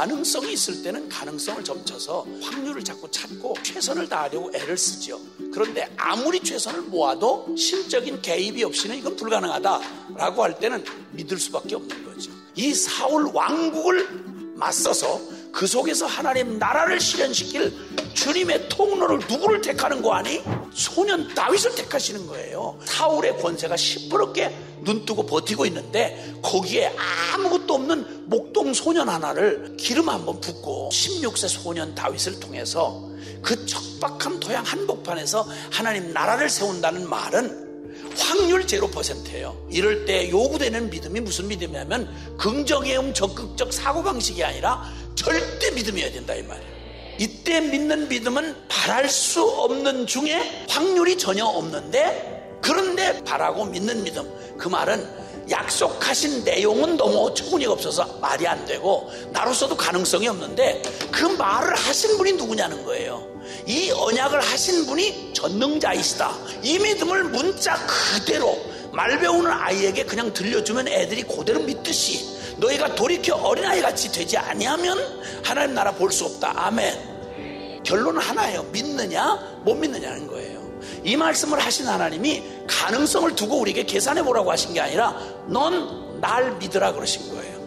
[0.00, 5.20] 가능성이 있을 때는 가능성을 점쳐서 확률을 자꾸 찾고 최선을 다하려고 애를 쓰죠.
[5.52, 12.32] 그런데 아무리 최선을 모아도 신적인 개입이 없이는 이건 불가능하다라고 할 때는 믿을 수밖에 없는 거죠.
[12.54, 15.20] 이 사울 왕국을 맞서서
[15.52, 17.72] 그 속에서 하나님 나라를 실현시킬
[18.14, 20.42] 주님의 통로를 누구를 택하는 거 아니?
[20.72, 22.78] 소년 다윗을 택하시는 거예요.
[22.84, 26.94] 사울의 권세가 시퍼렇게 눈뜨고 버티고 있는데 거기에
[27.34, 33.10] 아무것도 없는 목동 소년 하나를 기름 한번 붓고 16세 소년 다윗을 통해서
[33.42, 37.70] 그 척박한 토양 한복판에서 하나님 나라를 세운다는 말은
[38.16, 39.56] 확률 0%예요.
[39.70, 46.70] 이럴 때 요구되는 믿음이 무슨 믿음이냐면 긍정의 적극적 사고방식이 아니라 절대 믿음이어야 된다 이 말이에요.
[47.18, 54.68] 이때 믿는 믿음은 바랄 수 없는 중에 확률이 전혀 없는데 그런데 바라고 믿는 믿음 그
[54.68, 55.06] 말은
[55.50, 62.32] 약속하신 내용은 너무 어처구니가 없어서 말이 안 되고 나로서도 가능성이 없는데 그 말을 하신 분이
[62.32, 63.28] 누구냐는 거예요.
[63.66, 66.36] 이 언약을 하신 분이 전능자이시다.
[66.62, 68.58] 이 믿음을 문자 그대로
[68.92, 74.98] 말 배우는 아이에게 그냥 들려주면 애들이 그대로 믿듯이 너희가 돌이켜 어린아이 같이 되지 아니하면
[75.44, 76.52] 하나님 나라 볼 수 없다.
[76.66, 77.82] 아멘.
[77.84, 78.64] 결론은 하나예요.
[78.64, 80.60] 믿느냐, 못 믿느냐는 거예요.
[81.04, 85.16] 이 말씀을 하신 하나님이 가능성을 두고 우리에게 계산해 보라고 하신 게 아니라
[85.46, 87.60] 넌 날 믿으라 그러신 거예요.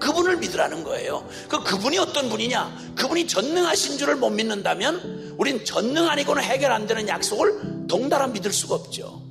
[0.00, 1.26] 그분을 믿으라는 거예요.
[1.48, 2.94] 그 그분이 어떤 분이냐?
[2.96, 8.74] 그분이 전능하신 줄을 못 믿는다면 우린 전능 아니고는 해결 안 되는 약속을 동달아 믿을 수가
[8.76, 9.23] 없죠.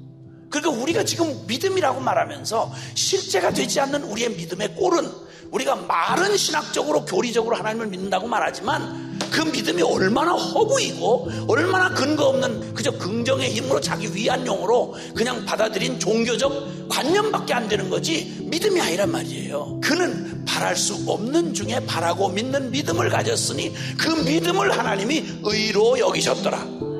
[0.53, 5.09] 그러니까 우리가 지금 믿음이라고 말하면서 실제가 되지 않는 우리의 믿음의 꼴은
[5.49, 12.91] 우리가 말은 신학적으로 교리적으로 하나님을 믿는다고 말하지만 그 믿음이 얼마나 허구이고 얼마나 근거 없는 그저
[12.91, 19.79] 긍정의 힘으로 자기 위안용으로 그냥 받아들인 종교적 관념밖에 안 되는 거지 믿음이 아니란 말이에요.
[19.81, 26.92] 그는 바랄 수 없는 중에 바라고 믿는 믿음을 가졌으니 그 믿음을 하나님이 의로 여기셨더라.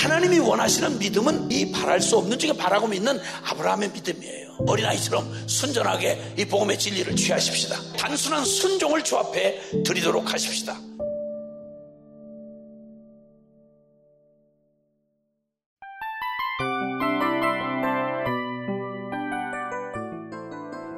[0.00, 4.56] 하나님이 원하시는 믿음은 이 바랄 수 없는 중에 바라고 믿는 아브라함의 믿음이에요.
[4.66, 7.76] 어린아이처럼 순전하게 이 복음의 진리를 취하십시다.
[7.98, 10.74] 단순한 순종을 주 앞에 드리도록 하십시다.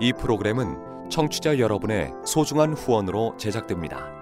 [0.00, 4.21] 이 프로그램은 청취자 여러분의 소중한 후원으로 제작됩니다.